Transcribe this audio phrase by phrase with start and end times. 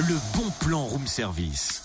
[0.00, 1.82] le bon plan room service.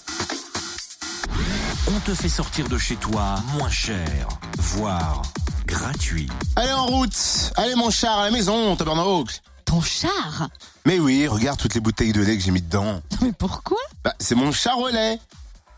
[1.87, 5.21] On te fait sortir de chez toi moins cher, voire
[5.65, 6.29] gratuit.
[6.55, 10.47] Allez en route Allez mon char à la maison, tabernacle Ton char?
[10.85, 13.01] Mais oui, regarde toutes les bouteilles de lait que j'ai mis dedans.
[13.21, 13.79] Mais pourquoi?
[14.03, 15.19] Bah, c'est mon char au lait.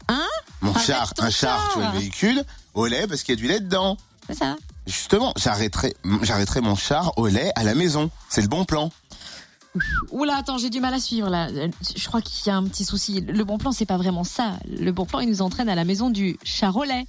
[0.08, 0.28] Hein?
[0.62, 2.44] Mon Arrête char, un char, tu vois le véhicule,
[2.76, 3.98] au lait parce qu'il y a du lait dedans.
[4.28, 4.56] C'est ça.
[4.86, 8.12] Justement, j'arrêterai, j'arrêterai mon char au lait à la maison.
[8.30, 8.92] C'est le bon plan.
[10.12, 11.48] Oula, attends, j'ai du mal à suivre là.
[11.96, 13.22] Je crois qu'il y a un petit souci.
[13.22, 14.54] Le bon plan, c'est pas vraiment ça.
[14.68, 17.06] Le bon plan, il nous entraîne à la maison du Charolais.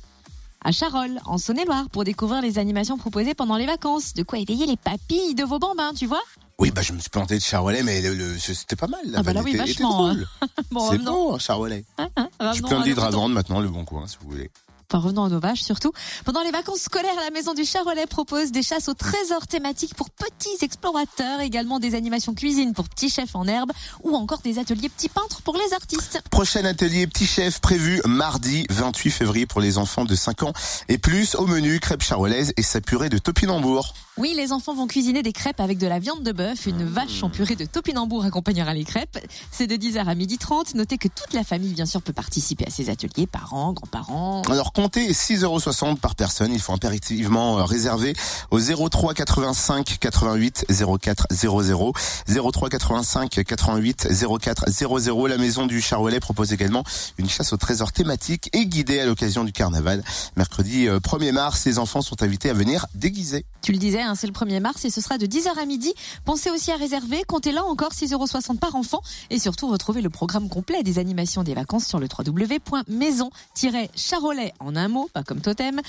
[0.65, 4.15] À Charolles, en Saône-et-Loire, pour découvrir les animations proposées pendant les vacances.
[4.15, 6.23] De quoi éveiller les papilles de vos bambins, tu vois?
[6.59, 8.89] Oui, bah je me suis planté de char au lait, mais le, le- c'était pas
[8.89, 8.99] mal.
[9.05, 10.27] La Ah bah là, oui, était- était vachement, drôle.
[10.73, 11.85] Bon, C'est revenons- beau, un char au lait.
[11.99, 14.51] hein, hein, J'ai revenons plein de maintenant, le bon coin, si vous voulez.
[14.91, 15.93] Enfin, revenons nos vaches surtout.
[16.25, 20.09] Pendant les vacances scolaires, la maison du Charolais propose des chasses au trésor thématiques pour
[20.09, 23.71] petits explorateurs, également des animations cuisine pour petits chefs en herbe
[24.03, 26.23] ou encore des ateliers petits peintres pour les artistes.
[26.31, 30.53] Prochain atelier petit chef prévu mardi 28 février pour les enfants de 5 ans
[30.89, 33.93] et plus au menu crêpes charolaises et sa purée de topinambour.
[34.19, 37.23] Oui, les enfants vont cuisiner des crêpes avec de la viande de bœuf, une vache
[37.23, 39.17] en purée de topinambour accompagnera les crêpes.
[39.53, 40.75] C'est de 10h à 12h30.
[40.75, 44.43] Notez que toute la famille, bien sûr, peut participer à ces ateliers, parents, grands-parents.
[44.51, 46.53] Alors comptez 6,60€ par personne.
[46.53, 48.13] Il faut impérativement euh, réserver
[48.51, 50.67] au 03 85 88
[51.01, 51.93] 04 00.
[52.27, 54.09] 03 85 88
[54.41, 55.27] 04 00.
[55.29, 56.83] La maison du Charolais propose également
[57.19, 60.03] une chasse au trésor thématique et guidée à l'occasion du carnaval.
[60.35, 63.45] Mercredi euh, 1er mars, les enfants sont invités à venir déguisés.
[63.63, 65.95] Tu le disais, hein, c'est le 1er mars et ce sera de 10h à midi.
[66.25, 67.23] Pensez aussi à réserver.
[67.27, 69.01] Comptez là encore 6,60€ par enfant.
[69.31, 74.89] Et surtout, retrouvez le programme complet des animations des vacances sur le www.maison-charolais en un
[74.89, 75.81] mot, pas comme totem.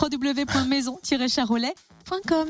[0.00, 2.48] www.maison-charolais.com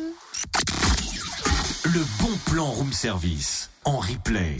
[1.84, 4.58] Le bon plan room service en replay.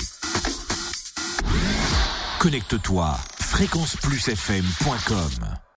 [2.39, 5.59] Connecte-toi fréquenceplusfm.com